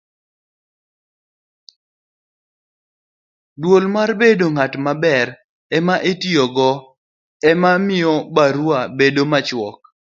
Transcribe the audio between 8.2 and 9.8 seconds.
barua bedo machuok